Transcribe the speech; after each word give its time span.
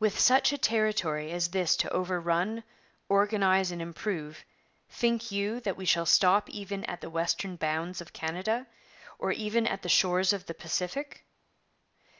With 0.00 0.18
such 0.18 0.52
a 0.52 0.58
territory 0.58 1.30
as 1.30 1.50
this 1.50 1.76
to 1.76 1.88
overrun, 1.92 2.64
organize, 3.08 3.70
and 3.70 3.80
improve, 3.80 4.44
think 4.90 5.30
you 5.30 5.60
that 5.60 5.76
we 5.76 5.84
shall 5.84 6.06
stop 6.06 6.50
even 6.50 6.82
at 6.86 7.00
the 7.00 7.08
western 7.08 7.54
bounds 7.54 8.00
of 8.00 8.12
Canada, 8.12 8.66
or 9.16 9.30
even 9.30 9.64
at 9.68 9.82
the 9.82 9.88
shores 9.88 10.32
of 10.32 10.46
the 10.46 10.54
Pacific? 10.54 11.24